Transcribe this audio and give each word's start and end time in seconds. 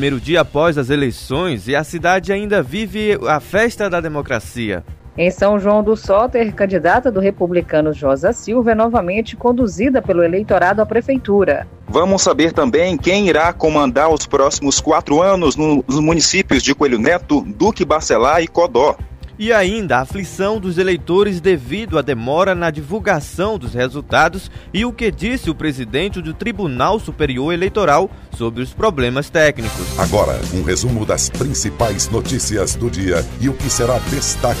primeiro 0.00 0.18
dia 0.18 0.40
após 0.40 0.78
as 0.78 0.88
eleições 0.88 1.68
e 1.68 1.76
a 1.76 1.84
cidade 1.84 2.32
ainda 2.32 2.62
vive 2.62 3.18
a 3.28 3.38
festa 3.38 3.90
da 3.90 4.00
democracia. 4.00 4.82
Em 5.14 5.30
São 5.30 5.58
João 5.58 5.82
do 5.82 5.94
Soter, 5.94 6.54
candidata 6.54 7.12
do 7.12 7.20
republicano 7.20 7.92
Josa 7.92 8.32
Silva 8.32 8.72
é 8.72 8.74
novamente 8.74 9.36
conduzida 9.36 10.00
pelo 10.00 10.24
eleitorado 10.24 10.80
à 10.80 10.86
prefeitura. 10.86 11.68
Vamos 11.86 12.22
saber 12.22 12.54
também 12.54 12.96
quem 12.96 13.28
irá 13.28 13.52
comandar 13.52 14.10
os 14.10 14.24
próximos 14.24 14.80
quatro 14.80 15.20
anos 15.20 15.54
nos 15.54 16.00
municípios 16.00 16.62
de 16.62 16.74
Coelho 16.74 16.98
Neto, 16.98 17.42
Duque 17.42 17.84
Bacelar 17.84 18.40
e 18.40 18.48
Codó. 18.48 18.96
E 19.40 19.54
ainda 19.54 19.96
a 19.96 20.00
aflição 20.02 20.60
dos 20.60 20.76
eleitores 20.76 21.40
devido 21.40 21.98
à 21.98 22.02
demora 22.02 22.54
na 22.54 22.70
divulgação 22.70 23.58
dos 23.58 23.72
resultados 23.72 24.50
e 24.70 24.84
o 24.84 24.92
que 24.92 25.10
disse 25.10 25.48
o 25.48 25.54
presidente 25.54 26.20
do 26.20 26.34
Tribunal 26.34 27.00
Superior 27.00 27.50
Eleitoral 27.50 28.10
sobre 28.36 28.62
os 28.62 28.74
problemas 28.74 29.30
técnicos. 29.30 29.98
Agora, 29.98 30.38
um 30.52 30.62
resumo 30.62 31.06
das 31.06 31.30
principais 31.30 32.06
notícias 32.10 32.74
do 32.74 32.90
dia 32.90 33.24
e 33.40 33.48
o 33.48 33.54
que 33.54 33.70
será 33.70 33.98
destaque 34.10 34.60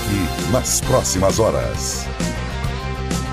nas 0.50 0.80
próximas 0.80 1.38
horas. 1.38 2.06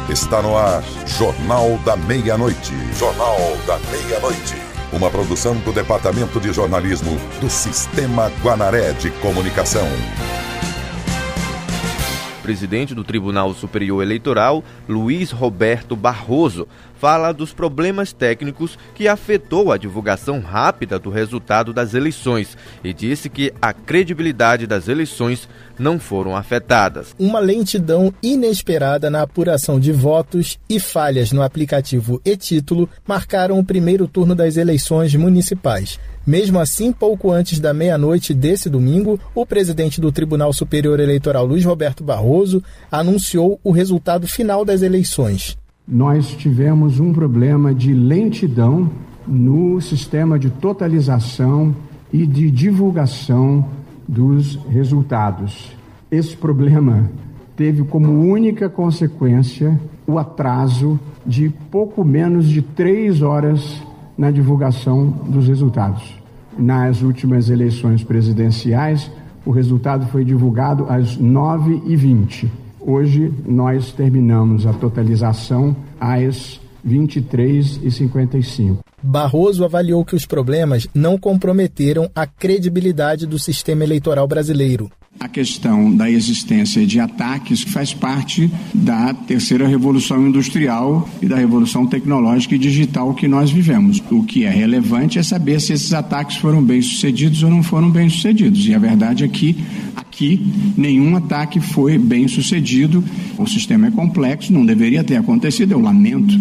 Está 0.09 0.41
no 0.41 0.57
ar 0.57 0.83
Jornal 1.17 1.79
da 1.85 1.95
Meia-Noite. 1.95 2.73
Jornal 2.99 3.37
da 3.65 3.79
Meia-Noite. 3.89 4.55
Uma 4.91 5.09
produção 5.09 5.55
do 5.59 5.71
Departamento 5.71 6.41
de 6.41 6.51
Jornalismo 6.51 7.17
do 7.39 7.49
Sistema 7.49 8.29
Guanaré 8.43 8.91
de 8.91 9.11
Comunicação 9.21 9.87
presidente 12.47 12.95
do 12.95 13.03
Tribunal 13.03 13.53
Superior 13.53 14.01
Eleitoral, 14.01 14.63
Luiz 14.87 15.31
Roberto 15.31 15.97
Barroso, 15.97 16.65
fala 16.97 17.33
dos 17.33 17.51
problemas 17.51 18.13
técnicos 18.13 18.79
que 18.95 19.05
afetou 19.05 19.69
a 19.69 19.77
divulgação 19.77 20.39
rápida 20.39 20.97
do 20.97 21.09
resultado 21.09 21.73
das 21.73 21.93
eleições 21.93 22.57
e 22.81 22.93
disse 22.93 23.29
que 23.29 23.53
a 23.61 23.73
credibilidade 23.73 24.65
das 24.65 24.87
eleições 24.87 25.49
não 25.77 25.99
foram 25.99 26.37
afetadas. 26.37 27.13
Uma 27.19 27.39
lentidão 27.39 28.13
inesperada 28.23 29.09
na 29.09 29.23
apuração 29.23 29.77
de 29.77 29.91
votos 29.91 30.57
e 30.69 30.79
falhas 30.79 31.33
no 31.33 31.43
aplicativo 31.43 32.21
e-título 32.23 32.89
marcaram 33.05 33.59
o 33.59 33.65
primeiro 33.65 34.07
turno 34.07 34.33
das 34.33 34.55
eleições 34.55 35.13
municipais. 35.15 35.99
Mesmo 36.27 36.59
assim, 36.59 36.91
pouco 36.91 37.31
antes 37.31 37.57
da 37.57 37.73
meia-noite 37.73 38.33
desse 38.33 38.69
domingo, 38.69 39.17
o 39.33 39.45
presidente 39.45 40.01
do 40.01 40.11
Tribunal 40.11 40.51
Superior 40.51 40.99
Eleitoral, 40.99 41.45
Luiz 41.45 41.63
Roberto 41.63 42.03
Barroso, 42.03 42.61
anunciou 42.91 43.57
o 43.63 43.71
resultado 43.71 44.27
final 44.27 44.65
das 44.65 44.81
eleições. 44.81 45.57
Nós 45.87 46.27
tivemos 46.31 46.99
um 46.99 47.13
problema 47.13 47.73
de 47.73 47.93
lentidão 47.93 48.91
no 49.25 49.79
sistema 49.79 50.37
de 50.37 50.49
totalização 50.49 51.73
e 52.11 52.27
de 52.27 52.51
divulgação 52.51 53.65
dos 54.05 54.57
resultados. 54.69 55.71
Esse 56.11 56.35
problema 56.35 57.09
teve 57.55 57.85
como 57.85 58.11
única 58.29 58.67
consequência 58.67 59.79
o 60.05 60.19
atraso 60.19 60.99
de 61.25 61.47
pouco 61.71 62.03
menos 62.03 62.49
de 62.49 62.61
três 62.61 63.21
horas 63.21 63.81
na 64.17 64.31
divulgação 64.31 65.07
dos 65.07 65.47
resultados 65.47 66.17
nas 66.57 67.01
últimas 67.01 67.49
eleições 67.49 68.03
presidenciais, 68.03 69.11
o 69.45 69.51
resultado 69.51 70.07
foi 70.07 70.25
divulgado 70.25 70.87
às 70.89 71.17
9h20. 71.17 72.49
Hoje 72.79 73.31
nós 73.45 73.91
terminamos 73.91 74.65
a 74.65 74.73
totalização 74.73 75.75
às 75.99 76.59
23h55. 76.85 78.79
Barroso 79.03 79.63
avaliou 79.63 80.03
que 80.03 80.15
os 80.15 80.25
problemas 80.25 80.87
não 80.93 81.17
comprometeram 81.17 82.09
a 82.15 82.25
credibilidade 82.25 83.27
do 83.27 83.37
sistema 83.37 83.83
eleitoral 83.83 84.27
brasileiro. 84.27 84.89
A 85.19 85.27
questão 85.27 85.95
da 85.95 86.11
existência 86.11 86.85
de 86.85 86.99
ataques 86.99 87.63
faz 87.63 87.91
parte 87.91 88.51
da 88.71 89.15
terceira 89.15 89.67
revolução 89.67 90.27
industrial 90.27 91.09
e 91.19 91.25
da 91.25 91.35
revolução 91.35 91.87
tecnológica 91.87 92.53
e 92.53 92.59
digital 92.59 93.15
que 93.15 93.27
nós 93.27 93.49
vivemos. 93.49 94.01
O 94.11 94.23
que 94.23 94.43
é 94.43 94.49
relevante 94.49 95.17
é 95.17 95.23
saber 95.23 95.59
se 95.59 95.73
esses 95.73 95.91
ataques 95.91 96.37
foram 96.37 96.63
bem 96.63 96.83
sucedidos 96.83 97.41
ou 97.41 97.49
não 97.49 97.63
foram 97.63 97.89
bem 97.89 98.09
sucedidos. 98.09 98.67
E 98.67 98.75
a 98.75 98.79
verdade 98.79 99.23
é 99.23 99.27
que 99.27 99.55
aqui 99.95 100.39
nenhum 100.77 101.15
ataque 101.15 101.59
foi 101.59 101.97
bem 101.97 102.27
sucedido. 102.27 103.03
O 103.39 103.47
sistema 103.47 103.87
é 103.87 103.91
complexo, 103.91 104.53
não 104.53 104.63
deveria 104.63 105.03
ter 105.03 105.15
acontecido. 105.15 105.71
Eu 105.71 105.79
lamento 105.79 106.35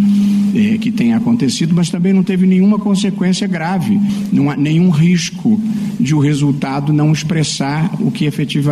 é, 0.55 0.77
que 0.77 0.91
tenha 0.91 1.17
acontecido, 1.17 1.75
mas 1.75 1.89
também 1.89 2.13
não 2.13 2.23
teve 2.23 2.47
nenhuma 2.47 2.79
consequência 2.79 3.47
grave, 3.47 3.99
não 4.31 4.51
há 4.51 4.57
nenhum 4.57 4.91
risco 4.91 5.59
de 5.99 6.15
o 6.15 6.19
resultado 6.19 6.93
não 6.93 7.11
expressar 7.11 7.91
o 8.01 8.11
que 8.11 8.27
efetivamente 8.27 8.66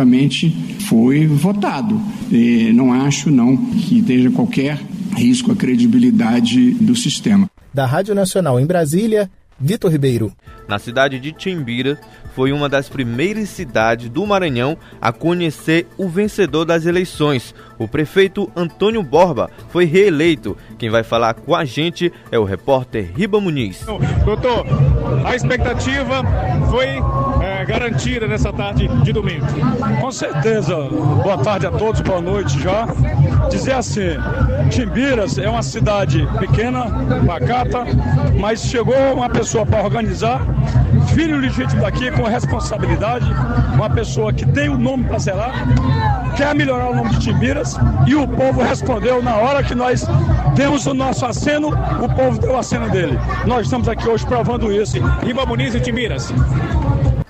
foi 0.81 1.27
votado. 1.27 1.99
É, 2.31 2.71
não 2.73 2.91
acho 2.91 3.29
não 3.29 3.55
que 3.55 3.99
esteja 3.99 4.31
qualquer 4.31 4.79
risco 5.15 5.51
à 5.51 5.55
credibilidade 5.55 6.71
do 6.71 6.95
sistema. 6.95 7.49
Da 7.73 7.85
Rádio 7.85 8.13
Nacional 8.15 8.59
em 8.59 8.65
Brasília, 8.65 9.29
Vitor 9.59 9.91
Ribeiro. 9.91 10.31
Na 10.67 10.79
cidade 10.79 11.19
de 11.19 11.31
Timbira, 11.31 11.99
foi 12.35 12.51
uma 12.51 12.67
das 12.67 12.89
primeiras 12.89 13.47
cidades 13.49 14.09
do 14.09 14.25
Maranhão 14.27 14.77
a 15.01 15.13
conhecer 15.13 15.87
o 15.97 16.09
vencedor 16.09 16.65
das 16.65 16.85
eleições. 16.85 17.55
O 17.79 17.87
prefeito 17.87 18.51
Antônio 18.55 19.01
Borba 19.01 19.49
foi 19.69 19.85
reeleito. 19.85 20.57
Quem 20.77 20.89
vai 20.89 21.03
falar 21.03 21.33
com 21.33 21.55
a 21.55 21.63
gente 21.63 22.11
é 22.29 22.37
o 22.37 22.43
repórter 22.43 23.09
Riba 23.15 23.39
Muniz. 23.39 23.85
Doutor, 24.25 24.65
a 25.25 25.35
expectativa 25.35 26.21
foi 26.69 26.87
é, 27.41 27.65
garantida 27.65 28.27
nessa 28.27 28.51
tarde 28.51 28.87
de 29.03 29.13
domingo. 29.13 29.45
Com 30.01 30.11
certeza. 30.11 30.75
Boa 31.23 31.37
tarde 31.37 31.67
a 31.67 31.71
todos, 31.71 32.01
boa 32.01 32.21
noite 32.21 32.61
já. 32.61 32.85
Dizer 33.49 33.73
assim, 33.73 34.17
Timbiras 34.69 35.37
é 35.37 35.49
uma 35.49 35.63
cidade 35.63 36.27
pequena, 36.39 36.85
pacata, 37.25 37.85
mas 38.39 38.61
chegou 38.61 38.95
uma 39.13 39.29
pessoa 39.29 39.65
para 39.65 39.83
organizar, 39.83 40.41
filho 41.13 41.37
legítimo 41.37 41.81
daqui, 41.81 42.11
com 42.11 42.24
responsabilidade, 42.29 43.25
uma 43.73 43.89
pessoa 43.89 44.33
que 44.33 44.45
tem 44.45 44.69
o 44.69 44.77
nome 44.77 45.03
para 45.05 45.19
zelar, 45.19 45.53
quer 46.35 46.53
melhorar 46.55 46.89
o 46.89 46.95
nome 46.95 47.11
de 47.11 47.19
Timbiras 47.19 47.75
e 48.07 48.15
o 48.15 48.27
povo 48.27 48.61
respondeu 48.61 49.21
na 49.21 49.35
hora 49.35 49.63
que 49.63 49.75
nós 49.75 50.05
demos 50.55 50.85
o 50.85 50.93
nosso 50.93 51.25
aceno, 51.25 51.69
o 51.69 52.15
povo 52.15 52.39
deu 52.39 52.53
o 52.53 52.57
aceno 52.57 52.89
dele. 52.89 53.17
Nós 53.45 53.65
estamos 53.65 53.87
aqui 53.87 54.07
hoje 54.07 54.25
provando 54.25 54.71
isso. 54.71 54.97
Iba 55.25 55.45
Muniz 55.45 55.75
e 55.75 55.79
Timbiras. 55.79 56.33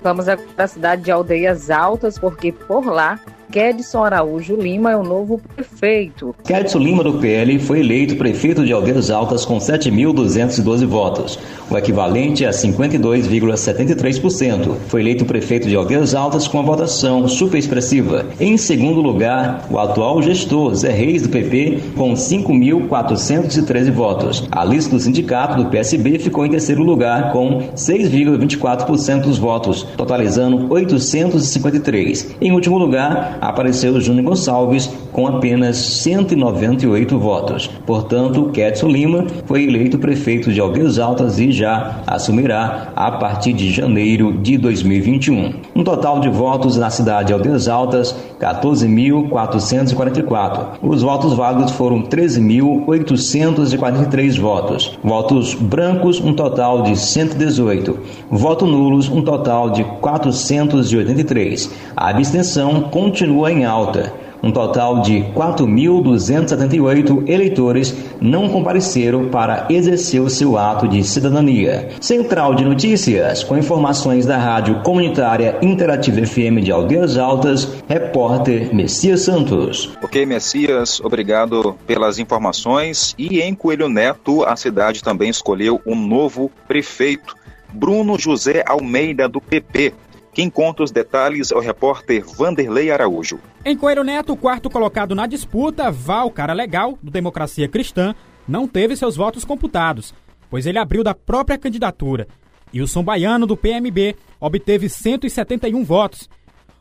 Vamos 0.02 0.28
agora 0.28 0.46
à 0.58 0.66
cidade 0.68 1.02
de 1.02 1.10
Aldeias 1.10 1.70
Altas, 1.70 2.18
porque 2.18 2.52
por 2.52 2.86
lá 2.86 3.18
Kedson 3.56 4.04
Araújo 4.04 4.54
Lima 4.54 4.92
é 4.92 4.96
o 4.96 5.02
novo 5.02 5.40
prefeito. 5.54 6.36
Kedson 6.44 6.78
Lima, 6.78 7.02
do 7.02 7.14
PL, 7.14 7.58
foi 7.58 7.80
eleito 7.80 8.16
prefeito 8.16 8.62
de 8.62 8.70
Aldeias 8.70 9.10
Altas 9.10 9.46
com 9.46 9.56
7.212 9.56 10.84
votos, 10.84 11.38
o 11.70 11.78
equivalente 11.78 12.44
a 12.44 12.50
52,73%. 12.50 14.76
Foi 14.88 15.00
eleito 15.00 15.24
prefeito 15.24 15.68
de 15.68 15.74
Aldeias 15.74 16.14
Altas 16.14 16.46
com 16.46 16.58
uma 16.58 16.66
votação 16.66 17.26
super 17.26 17.56
expressiva. 17.56 18.26
Em 18.38 18.58
segundo 18.58 19.00
lugar, 19.00 19.66
o 19.70 19.78
atual 19.78 20.20
gestor 20.20 20.74
Zé 20.74 20.92
Reis, 20.92 21.22
do 21.22 21.30
PP, 21.30 21.80
com 21.96 22.12
5.413 22.12 23.90
votos. 23.90 24.46
A 24.52 24.66
lista 24.66 24.94
do 24.94 25.00
sindicato 25.00 25.56
do 25.56 25.70
PSB 25.70 26.18
ficou 26.18 26.44
em 26.44 26.50
terceiro 26.50 26.82
lugar 26.82 27.32
com 27.32 27.70
6,24% 27.74 29.22
dos 29.22 29.38
votos, 29.38 29.82
totalizando 29.96 30.70
853. 30.70 32.36
Em 32.38 32.52
último 32.52 32.76
lugar, 32.76 33.45
apareceu 33.46 33.98
Júnior 34.00 34.24
Gonçalves 34.24 34.90
com 35.12 35.28
apenas 35.28 35.76
198 35.76 37.16
votos. 37.16 37.70
Portanto, 37.86 38.50
Ketson 38.52 38.88
Lima 38.88 39.24
foi 39.46 39.62
eleito 39.64 39.98
prefeito 39.98 40.52
de 40.52 40.60
Alves 40.60 40.98
Altas 40.98 41.38
e 41.38 41.52
já 41.52 42.00
assumirá 42.06 42.88
a 42.96 43.12
partir 43.12 43.52
de 43.52 43.70
janeiro 43.70 44.32
de 44.32 44.58
2021. 44.58 45.52
Um 45.76 45.84
total 45.84 46.18
de 46.18 46.28
votos 46.28 46.76
na 46.76 46.90
cidade 46.90 47.28
de 47.28 47.34
Alves 47.34 47.68
Altas, 47.68 48.16
14.444. 48.40 50.78
Os 50.82 51.02
votos 51.02 51.34
válidos 51.34 51.70
foram 51.72 52.02
13.843 52.02 54.40
votos. 54.40 54.98
Votos 55.04 55.54
brancos, 55.54 56.20
um 56.20 56.32
total 56.34 56.82
de 56.82 56.98
118. 56.98 57.96
Voto 58.28 58.66
nulos, 58.66 59.08
um 59.08 59.22
total 59.22 59.70
de 59.70 59.84
483. 59.84 61.70
A 61.96 62.10
abstenção 62.10 62.88
continua 62.90 63.25
continua 63.26 63.50
em 63.50 63.64
alta. 63.64 64.14
Um 64.42 64.52
total 64.52 65.00
de 65.02 65.24
4.278 65.34 67.28
eleitores 67.28 67.96
não 68.20 68.48
compareceram 68.48 69.28
para 69.28 69.66
exercer 69.68 70.20
o 70.20 70.30
seu 70.30 70.56
ato 70.56 70.86
de 70.86 71.02
cidadania. 71.02 71.88
Central 72.00 72.54
de 72.54 72.64
Notícias, 72.64 73.42
com 73.42 73.58
informações 73.58 74.24
da 74.24 74.38
Rádio 74.38 74.82
Comunitária 74.82 75.58
Interativa 75.60 76.24
FM 76.24 76.62
de 76.62 76.70
Aldeias 76.70 77.18
Altas, 77.18 77.82
repórter 77.88 78.72
Messias 78.72 79.22
Santos. 79.22 79.90
Ok, 80.00 80.24
Messias, 80.24 81.00
obrigado 81.00 81.74
pelas 81.86 82.20
informações. 82.20 83.16
E 83.18 83.40
em 83.40 83.52
Coelho 83.54 83.88
Neto, 83.88 84.44
a 84.44 84.54
cidade 84.54 85.02
também 85.02 85.30
escolheu 85.30 85.80
um 85.84 85.96
novo 85.96 86.52
prefeito 86.68 87.34
Bruno 87.72 88.18
José 88.18 88.62
Almeida, 88.66 89.28
do 89.28 89.40
PP. 89.40 89.92
Quem 90.36 90.50
conta 90.50 90.82
os 90.82 90.90
detalhes 90.90 91.50
é 91.50 91.56
o 91.56 91.60
repórter 91.60 92.22
Vanderlei 92.22 92.90
Araújo. 92.90 93.40
Em 93.64 93.74
Coelho 93.74 94.04
Neto, 94.04 94.36
quarto 94.36 94.68
colocado 94.68 95.14
na 95.14 95.26
disputa, 95.26 95.90
Val 95.90 96.30
Cara 96.30 96.52
Legal, 96.52 96.98
do 97.02 97.10
Democracia 97.10 97.66
Cristã, 97.66 98.14
não 98.46 98.68
teve 98.68 98.94
seus 98.96 99.16
votos 99.16 99.46
computados, 99.46 100.12
pois 100.50 100.66
ele 100.66 100.78
abriu 100.78 101.02
da 101.02 101.14
própria 101.14 101.56
candidatura. 101.56 102.28
E 102.70 102.82
o 102.82 102.86
São 102.86 103.02
Baiano, 103.02 103.46
do 103.46 103.56
PMB, 103.56 104.14
obteve 104.38 104.90
171 104.90 105.82
votos. 105.82 106.28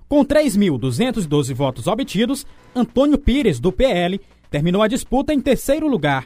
Com 0.10 0.26
3.212 0.26 1.54
votos 1.54 1.88
obtidos, 1.88 2.46
Antônio 2.76 3.18
Pires, 3.18 3.58
do 3.58 3.72
PL, 3.72 4.20
terminou 4.52 4.82
a 4.84 4.88
disputa 4.90 5.34
em 5.34 5.40
terceiro 5.40 5.88
lugar. 5.88 6.26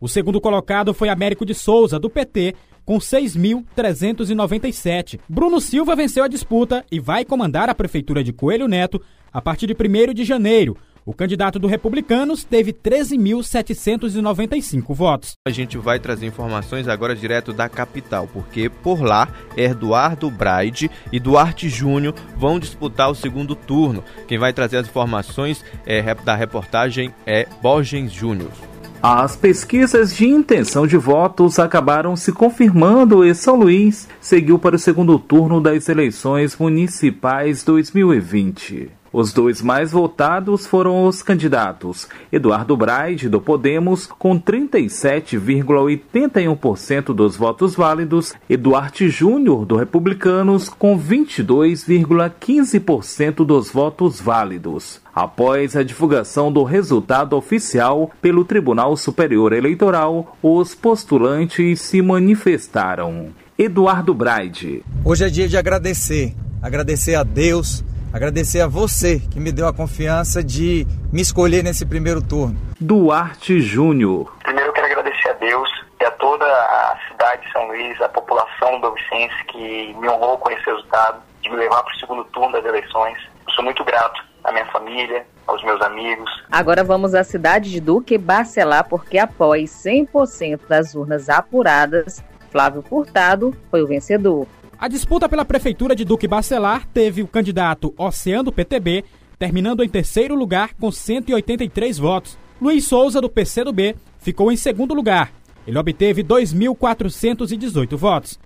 O 0.00 0.08
segundo 0.08 0.40
colocado 0.40 0.94
foi 0.94 1.08
Américo 1.08 1.44
de 1.44 1.52
Souza, 1.52 1.98
do 1.98 2.08
PT, 2.08 2.54
com 2.84 2.98
6.397. 2.98 5.18
Bruno 5.28 5.60
Silva 5.60 5.96
venceu 5.96 6.24
a 6.24 6.28
disputa 6.28 6.84
e 6.90 6.98
vai 7.00 7.24
comandar 7.24 7.68
a 7.68 7.74
Prefeitura 7.74 8.22
de 8.22 8.32
Coelho 8.32 8.68
Neto 8.68 9.00
a 9.32 9.40
partir 9.40 9.66
de 9.66 9.74
1 9.74 10.14
de 10.14 10.24
janeiro. 10.24 10.76
O 11.06 11.12
candidato 11.12 11.58
do 11.58 11.66
Republicanos 11.66 12.44
teve 12.44 12.72
13.795 12.72 14.94
votos. 14.94 15.32
A 15.46 15.50
gente 15.50 15.76
vai 15.76 15.98
trazer 15.98 16.24
informações 16.26 16.88
agora 16.88 17.14
direto 17.14 17.52
da 17.52 17.68
capital, 17.68 18.26
porque 18.32 18.70
por 18.70 19.02
lá, 19.02 19.28
Eduardo 19.54 20.30
Braide 20.30 20.90
e 21.12 21.20
Duarte 21.20 21.68
Júnior 21.68 22.14
vão 22.38 22.58
disputar 22.58 23.10
o 23.10 23.14
segundo 23.14 23.54
turno. 23.54 24.02
Quem 24.26 24.38
vai 24.38 24.54
trazer 24.54 24.78
as 24.78 24.88
informações 24.88 25.62
é, 25.84 26.14
da 26.14 26.34
reportagem 26.34 27.12
é 27.26 27.46
Borges 27.60 28.10
Júnior. 28.10 28.73
As 29.06 29.36
pesquisas 29.36 30.16
de 30.16 30.26
intenção 30.26 30.86
de 30.86 30.96
votos 30.96 31.58
acabaram 31.58 32.16
se 32.16 32.32
confirmando 32.32 33.22
e 33.22 33.34
São 33.34 33.54
Luís 33.54 34.08
seguiu 34.18 34.58
para 34.58 34.76
o 34.76 34.78
segundo 34.78 35.18
turno 35.18 35.60
das 35.60 35.90
eleições 35.90 36.56
municipais 36.56 37.62
2020. 37.62 39.03
Os 39.14 39.32
dois 39.32 39.62
mais 39.62 39.90
votados 39.92 40.66
foram 40.66 41.06
os 41.06 41.22
candidatos 41.22 42.08
Eduardo 42.32 42.76
Braide, 42.76 43.28
do 43.28 43.40
Podemos, 43.40 44.06
com 44.06 44.40
37,81% 44.40 47.14
dos 47.14 47.36
votos 47.36 47.76
válidos, 47.76 48.34
e 48.50 48.56
Duarte 48.56 49.08
Júnior, 49.08 49.64
do 49.64 49.76
Republicanos, 49.76 50.68
com 50.68 50.98
22,15% 50.98 53.46
dos 53.46 53.70
votos 53.70 54.20
válidos. 54.20 55.00
Após 55.14 55.76
a 55.76 55.84
divulgação 55.84 56.52
do 56.52 56.64
resultado 56.64 57.36
oficial 57.36 58.10
pelo 58.20 58.44
Tribunal 58.44 58.96
Superior 58.96 59.52
Eleitoral, 59.52 60.36
os 60.42 60.74
postulantes 60.74 61.80
se 61.80 62.02
manifestaram. 62.02 63.28
Eduardo 63.56 64.12
Braide. 64.12 64.82
Hoje 65.04 65.24
é 65.24 65.28
dia 65.28 65.46
de 65.46 65.56
agradecer, 65.56 66.34
agradecer 66.60 67.14
a 67.14 67.22
Deus 67.22 67.84
agradecer 68.14 68.60
a 68.60 68.68
você 68.68 69.18
que 69.18 69.40
me 69.40 69.50
deu 69.50 69.66
a 69.66 69.74
confiança 69.74 70.40
de 70.40 70.86
me 71.12 71.20
escolher 71.20 71.64
nesse 71.64 71.84
primeiro 71.84 72.22
turno. 72.22 72.56
Duarte 72.80 73.60
Júnior. 73.60 74.32
Primeiro 74.44 74.68
eu 74.68 74.72
quero 74.72 74.86
agradecer 74.86 75.30
a 75.30 75.32
Deus 75.32 75.68
e 76.00 76.04
a 76.04 76.12
toda 76.12 76.44
a 76.44 76.96
cidade 77.10 77.44
de 77.44 77.52
São 77.52 77.66
Luís, 77.66 78.00
a 78.00 78.08
população 78.08 78.80
do 78.80 78.94
Vicense 78.94 79.34
que 79.50 79.96
me 79.98 80.08
honrou 80.08 80.38
com 80.38 80.48
esse 80.52 80.64
resultado, 80.64 81.20
de 81.42 81.50
me 81.50 81.56
levar 81.56 81.82
para 81.82 81.92
o 81.92 81.98
segundo 81.98 82.24
turno 82.26 82.52
das 82.52 82.64
eleições. 82.64 83.18
Eu 83.48 83.52
sou 83.52 83.64
muito 83.64 83.82
grato 83.84 84.22
à 84.44 84.52
minha 84.52 84.66
família, 84.66 85.26
aos 85.48 85.64
meus 85.64 85.82
amigos. 85.82 86.30
Agora 86.52 86.84
vamos 86.84 87.16
à 87.16 87.24
cidade 87.24 87.72
de 87.72 87.80
Duque 87.80 88.16
Bacelar, 88.16 88.88
porque 88.88 89.18
após 89.18 89.70
100% 89.84 90.60
das 90.68 90.94
urnas 90.94 91.28
apuradas, 91.28 92.22
Flávio 92.52 92.82
Furtado 92.82 93.52
foi 93.72 93.82
o 93.82 93.88
vencedor. 93.88 94.46
A 94.78 94.88
disputa 94.88 95.28
pela 95.28 95.44
prefeitura 95.44 95.94
de 95.94 96.04
Duque 96.04 96.26
Bacelar 96.26 96.86
teve 96.88 97.22
o 97.22 97.28
candidato 97.28 97.94
Oceano 97.96 98.52
PTB, 98.52 99.04
terminando 99.38 99.82
em 99.82 99.88
terceiro 99.88 100.34
lugar 100.34 100.74
com 100.74 100.90
183 100.90 101.98
votos. 101.98 102.36
Luiz 102.60 102.84
Souza, 102.84 103.20
do 103.20 103.30
PCdoB, 103.30 103.94
ficou 104.18 104.50
em 104.50 104.56
segundo 104.56 104.92
lugar. 104.92 105.32
Ele 105.66 105.78
obteve 105.78 106.22
2.418 106.24 107.96
votos. 107.96 108.38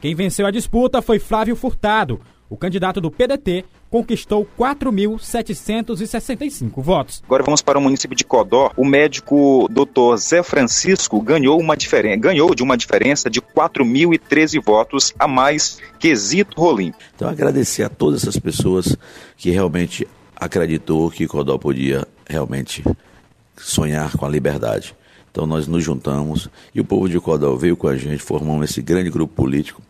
Quem 0.00 0.14
venceu 0.14 0.46
a 0.46 0.50
disputa 0.50 1.00
foi 1.00 1.18
Flávio 1.18 1.56
Furtado, 1.56 2.20
o 2.52 2.56
candidato 2.56 3.00
do 3.00 3.10
PDT, 3.10 3.64
conquistou 3.88 4.46
4.765 4.58 6.82
votos. 6.82 7.22
Agora 7.24 7.42
vamos 7.42 7.62
para 7.62 7.78
o 7.78 7.80
município 7.80 8.14
de 8.14 8.24
Codó. 8.24 8.70
O 8.76 8.84
médico 8.84 9.66
Dr. 9.70 10.18
Zé 10.18 10.42
Francisco 10.42 11.18
ganhou, 11.22 11.58
uma 11.58 11.74
diferença, 11.74 12.18
ganhou 12.18 12.54
de 12.54 12.62
uma 12.62 12.76
diferença 12.76 13.30
de 13.30 13.40
4.013 13.40 14.62
votos 14.62 15.14
a 15.18 15.26
mais 15.26 15.80
que 15.98 16.14
Zito 16.14 16.60
Rolim. 16.60 16.92
Então 17.14 17.26
agradecer 17.26 17.84
a 17.84 17.88
todas 17.88 18.20
essas 18.22 18.38
pessoas 18.38 18.98
que 19.38 19.48
realmente 19.48 20.06
acreditou 20.36 21.10
que 21.10 21.26
Codó 21.26 21.56
podia 21.56 22.06
realmente 22.28 22.84
sonhar 23.56 24.14
com 24.14 24.26
a 24.26 24.28
liberdade. 24.28 24.94
Então 25.32 25.46
nós 25.46 25.66
nos 25.66 25.82
juntamos 25.82 26.50
e 26.74 26.80
o 26.80 26.84
povo 26.84 27.08
de 27.08 27.18
Codó 27.18 27.56
veio 27.56 27.74
com 27.74 27.88
a 27.88 27.96
gente, 27.96 28.22
formamos 28.22 28.70
esse 28.70 28.82
grande 28.82 29.08
grupo 29.08 29.32
político 29.34 29.80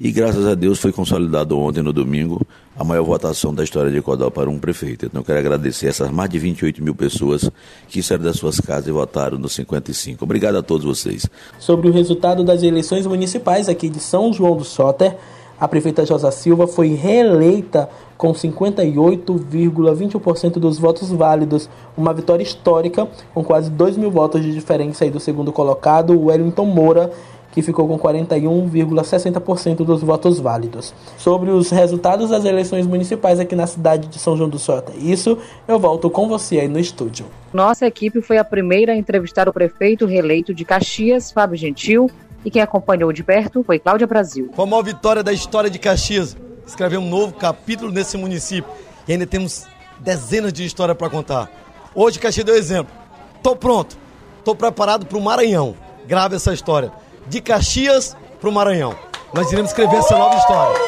e 0.00 0.10
graças 0.10 0.44
a 0.44 0.56
Deus 0.56 0.80
foi 0.80 0.90
consolidado 0.90 1.56
ontem, 1.56 1.82
no 1.82 1.92
domingo, 1.92 2.44
a 2.76 2.82
maior 2.82 3.04
votação 3.04 3.54
da 3.54 3.62
história 3.62 3.92
de 3.92 4.02
Codó 4.02 4.28
para 4.28 4.50
um 4.50 4.58
prefeito. 4.58 5.06
Então 5.06 5.20
eu 5.20 5.24
quero 5.24 5.38
agradecer 5.38 5.86
essas 5.86 6.10
mais 6.10 6.28
de 6.28 6.40
28 6.40 6.82
mil 6.82 6.96
pessoas 6.96 7.48
que 7.88 8.02
saíram 8.02 8.24
das 8.24 8.36
suas 8.36 8.58
casas 8.58 8.88
e 8.88 8.90
votaram 8.90 9.38
no 9.38 9.48
55. 9.48 10.24
Obrigado 10.24 10.56
a 10.56 10.62
todos 10.62 10.84
vocês. 10.84 11.26
Sobre 11.60 11.88
o 11.88 11.92
resultado 11.92 12.42
das 12.42 12.64
eleições 12.64 13.06
municipais 13.06 13.68
aqui 13.68 13.88
de 13.88 14.00
São 14.00 14.32
João 14.32 14.56
do 14.56 14.64
Soter, 14.64 15.16
a 15.60 15.66
prefeita 15.66 16.06
Josa 16.06 16.30
Silva 16.30 16.66
foi 16.66 16.88
reeleita 16.88 17.88
com 18.16 18.32
58,21% 18.32 20.54
dos 20.54 20.78
votos 20.78 21.10
válidos, 21.10 21.68
uma 21.96 22.14
vitória 22.14 22.42
histórica, 22.42 23.08
com 23.34 23.44
quase 23.44 23.70
2 23.70 23.96
mil 23.96 24.10
votos 24.10 24.42
de 24.42 24.52
diferença 24.52 25.04
aí 25.04 25.10
do 25.10 25.20
segundo 25.20 25.52
colocado, 25.52 26.18
Wellington 26.18 26.66
Moura, 26.66 27.12
que 27.50 27.62
ficou 27.62 27.88
com 27.88 27.98
41,60% 27.98 29.84
dos 29.84 30.02
votos 30.02 30.38
válidos. 30.38 30.94
Sobre 31.16 31.50
os 31.50 31.70
resultados 31.70 32.28
das 32.30 32.44
eleições 32.44 32.86
municipais 32.86 33.40
aqui 33.40 33.56
na 33.56 33.66
cidade 33.66 34.08
de 34.08 34.18
São 34.18 34.36
João 34.36 34.48
do 34.48 34.58
Sota. 34.58 34.92
Isso 34.96 35.38
eu 35.66 35.78
volto 35.78 36.10
com 36.10 36.28
você 36.28 36.60
aí 36.60 36.68
no 36.68 36.78
estúdio. 36.78 37.26
Nossa 37.52 37.86
equipe 37.86 38.20
foi 38.20 38.38
a 38.38 38.44
primeira 38.44 38.92
a 38.92 38.96
entrevistar 38.96 39.48
o 39.48 39.52
prefeito 39.52 40.06
reeleito 40.06 40.54
de 40.54 40.64
Caxias, 40.64 41.32
Fábio 41.32 41.56
Gentil, 41.56 42.08
e 42.48 42.50
quem 42.50 42.62
acompanhou 42.62 43.12
de 43.12 43.22
perto 43.22 43.62
foi 43.62 43.78
Cláudia 43.78 44.06
Brasil. 44.06 44.50
Foi 44.56 44.64
a 44.64 44.66
maior 44.66 44.82
vitória 44.82 45.22
da 45.22 45.34
história 45.34 45.68
de 45.68 45.78
Caxias. 45.78 46.34
Escrever 46.66 46.96
um 46.96 47.06
novo 47.06 47.34
capítulo 47.34 47.92
nesse 47.92 48.16
município. 48.16 48.70
E 49.06 49.12
ainda 49.12 49.26
temos 49.26 49.66
dezenas 49.98 50.50
de 50.50 50.64
histórias 50.64 50.96
para 50.96 51.10
contar. 51.10 51.50
Hoje 51.94 52.18
Caxias 52.18 52.46
deu 52.46 52.56
exemplo. 52.56 52.90
Tô 53.42 53.54
pronto. 53.54 53.98
Tô 54.46 54.54
preparado 54.54 55.04
para 55.04 55.18
o 55.18 55.20
Maranhão. 55.20 55.76
Grave 56.06 56.36
essa 56.36 56.54
história. 56.54 56.90
De 57.26 57.42
Caxias 57.42 58.16
para 58.40 58.48
o 58.48 58.52
Maranhão. 58.52 58.96
Nós 59.34 59.52
iremos 59.52 59.70
escrever 59.70 59.96
essa 59.96 60.16
nova 60.16 60.36
história. 60.38 60.80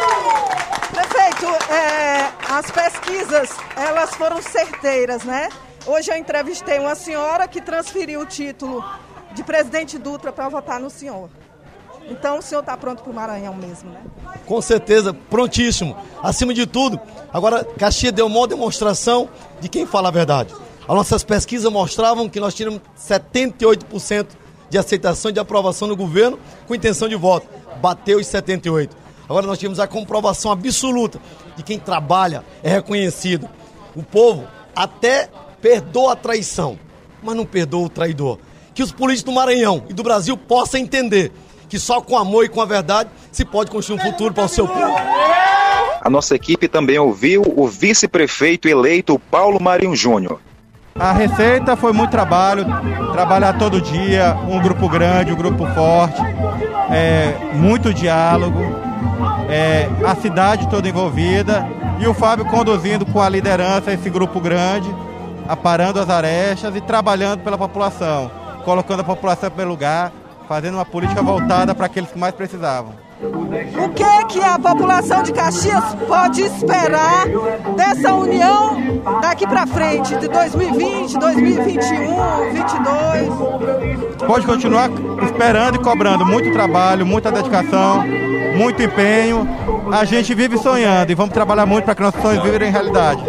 Prefeito, 0.94 1.46
é, 1.70 2.32
as 2.48 2.70
pesquisas 2.70 3.50
elas 3.76 4.14
foram 4.14 4.40
certeiras, 4.40 5.24
né? 5.24 5.50
Hoje 5.86 6.10
eu 6.10 6.16
entrevistei 6.16 6.78
uma 6.78 6.94
senhora 6.94 7.46
que 7.46 7.60
transferiu 7.60 8.20
o 8.20 8.26
título 8.26 8.82
de 9.34 9.44
presidente 9.44 9.98
Dutra 9.98 10.32
para 10.32 10.48
votar 10.48 10.80
no 10.80 10.88
senhor. 10.88 11.28
Então 12.10 12.38
o 12.38 12.42
senhor 12.42 12.60
está 12.60 12.76
pronto 12.76 13.02
para 13.02 13.12
o 13.12 13.14
Maranhão 13.14 13.54
mesmo, 13.54 13.90
né? 13.90 14.02
Com 14.44 14.60
certeza, 14.60 15.14
prontíssimo. 15.14 15.96
Acima 16.20 16.52
de 16.52 16.66
tudo, 16.66 17.00
agora 17.32 17.64
Caxias 17.64 18.12
deu 18.12 18.26
uma 18.26 18.48
demonstração 18.48 19.28
de 19.60 19.68
quem 19.68 19.86
fala 19.86 20.08
a 20.08 20.10
verdade. 20.10 20.52
As 20.88 20.94
nossas 20.94 21.22
pesquisas 21.22 21.70
mostravam 21.70 22.28
que 22.28 22.40
nós 22.40 22.52
tínhamos 22.52 22.80
78% 22.98 24.26
de 24.68 24.76
aceitação 24.76 25.30
e 25.30 25.34
de 25.34 25.38
aprovação 25.38 25.86
no 25.86 25.96
governo 25.96 26.38
com 26.66 26.74
intenção 26.74 27.08
de 27.08 27.14
voto. 27.14 27.46
Bateu 27.80 28.18
os 28.18 28.26
78%. 28.26 28.90
Agora 29.28 29.46
nós 29.46 29.58
tínhamos 29.58 29.78
a 29.78 29.86
comprovação 29.86 30.50
absoluta 30.50 31.20
de 31.56 31.62
quem 31.62 31.78
trabalha 31.78 32.44
é 32.64 32.70
reconhecido. 32.70 33.48
O 33.94 34.02
povo 34.02 34.48
até 34.74 35.30
perdoa 35.60 36.14
a 36.14 36.16
traição, 36.16 36.76
mas 37.22 37.36
não 37.36 37.46
perdoa 37.46 37.86
o 37.86 37.88
traidor 37.88 38.38
que 38.80 38.82
os 38.82 38.92
políticos 38.92 39.30
do 39.30 39.36
Maranhão 39.36 39.84
e 39.88 39.92
do 39.92 40.02
Brasil 40.02 40.36
possam 40.36 40.80
entender 40.80 41.32
que 41.70 41.78
só 41.78 42.00
com 42.00 42.18
amor 42.18 42.44
e 42.44 42.48
com 42.48 42.60
a 42.60 42.66
verdade 42.66 43.08
se 43.30 43.44
pode 43.44 43.70
construir 43.70 44.00
um 44.00 44.02
futuro 44.02 44.34
para 44.34 44.44
o 44.44 44.48
seu 44.48 44.66
povo. 44.66 44.96
A 46.02 46.10
nossa 46.10 46.34
equipe 46.34 46.66
também 46.66 46.98
ouviu 46.98 47.42
o 47.56 47.68
vice-prefeito 47.68 48.68
eleito 48.68 49.18
Paulo 49.30 49.62
Marinho 49.62 49.94
Júnior. 49.94 50.40
A 50.96 51.12
receita 51.12 51.76
foi 51.76 51.92
muito 51.92 52.10
trabalho, 52.10 52.66
trabalhar 53.12 53.56
todo 53.56 53.80
dia, 53.80 54.36
um 54.48 54.60
grupo 54.60 54.88
grande, 54.88 55.32
um 55.32 55.36
grupo 55.36 55.64
forte, 55.68 56.20
é, 56.90 57.34
muito 57.54 57.94
diálogo, 57.94 58.60
é, 59.48 59.88
a 60.04 60.16
cidade 60.16 60.68
toda 60.68 60.88
envolvida 60.88 61.66
e 62.00 62.06
o 62.06 62.12
Fábio 62.12 62.44
conduzindo 62.46 63.06
com 63.06 63.22
a 63.22 63.28
liderança 63.28 63.92
esse 63.92 64.10
grupo 64.10 64.40
grande, 64.40 64.92
aparando 65.48 66.00
as 66.00 66.10
arestas 66.10 66.74
e 66.74 66.80
trabalhando 66.80 67.44
pela 67.44 67.56
população 67.56 68.40
colocando 68.60 69.00
a 69.00 69.04
população 69.04 69.50
pelo 69.50 69.70
lugar, 69.70 70.12
fazendo 70.50 70.74
uma 70.74 70.84
política 70.84 71.22
voltada 71.22 71.72
para 71.76 71.86
aqueles 71.86 72.10
que 72.10 72.18
mais 72.18 72.34
precisavam. 72.34 72.92
O 73.22 73.88
que 73.90 74.02
é 74.02 74.24
que 74.24 74.42
a 74.42 74.58
população 74.58 75.22
de 75.22 75.32
Caxias 75.32 75.94
pode 76.08 76.42
esperar 76.42 77.28
dessa 77.76 78.12
união 78.12 79.00
daqui 79.22 79.46
para 79.46 79.64
frente, 79.64 80.16
de 80.16 80.26
2020, 80.26 81.18
2021, 81.20 82.16
2022? 82.16 83.28
Pode 84.26 84.44
continuar 84.44 84.90
esperando 85.22 85.76
e 85.76 85.78
cobrando 85.78 86.26
muito 86.26 86.50
trabalho, 86.52 87.06
muita 87.06 87.30
dedicação, 87.30 88.04
muito 88.56 88.82
empenho. 88.82 89.48
A 89.92 90.04
gente 90.04 90.34
vive 90.34 90.58
sonhando 90.58 91.12
e 91.12 91.14
vamos 91.14 91.32
trabalhar 91.32 91.64
muito 91.64 91.84
para 91.84 91.94
que 91.94 92.02
nossos 92.02 92.20
sonhos 92.20 92.42
virem 92.42 92.72
realidade. 92.72 93.22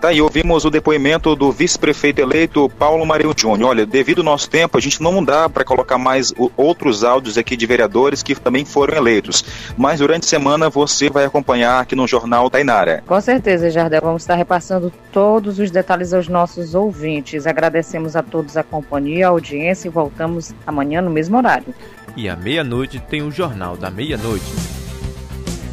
Tá 0.00 0.08
aí, 0.08 0.22
ouvimos 0.22 0.64
o 0.64 0.70
depoimento 0.70 1.36
do 1.36 1.52
vice-prefeito 1.52 2.22
eleito 2.22 2.70
Paulo 2.78 3.04
Marinho 3.04 3.34
Júnior. 3.36 3.68
Olha, 3.68 3.84
devido 3.84 4.20
ao 4.20 4.24
nosso 4.24 4.48
tempo, 4.48 4.78
a 4.78 4.80
gente 4.80 5.02
não 5.02 5.22
dá 5.22 5.46
para 5.46 5.62
colocar 5.62 5.98
mais 5.98 6.32
outros 6.56 7.04
áudios 7.04 7.36
aqui 7.36 7.54
de 7.54 7.66
vereadores 7.66 8.22
que 8.22 8.34
também 8.34 8.64
foram 8.64 8.96
eleitos. 8.96 9.44
Mas 9.76 10.00
durante 10.00 10.24
a 10.24 10.26
semana 10.26 10.70
você 10.70 11.10
vai 11.10 11.26
acompanhar 11.26 11.80
aqui 11.80 11.94
no 11.94 12.06
Jornal 12.06 12.48
Tainara. 12.48 13.04
Com 13.06 13.20
certeza, 13.20 13.70
Jardel. 13.70 14.00
Vamos 14.00 14.22
estar 14.22 14.36
repassando 14.36 14.90
todos 15.12 15.58
os 15.58 15.70
detalhes 15.70 16.14
aos 16.14 16.28
nossos 16.28 16.74
ouvintes. 16.74 17.46
Agradecemos 17.46 18.16
a 18.16 18.22
todos 18.22 18.56
a 18.56 18.62
companhia, 18.62 19.26
a 19.26 19.30
audiência 19.30 19.86
e 19.86 19.90
voltamos 19.90 20.54
amanhã 20.66 21.02
no 21.02 21.10
mesmo 21.10 21.36
horário. 21.36 21.74
E 22.16 22.26
à 22.26 22.34
meia-noite 22.34 22.98
tem 23.00 23.20
o 23.20 23.30
Jornal 23.30 23.76
da 23.76 23.90
Meia-Noite. 23.90 24.69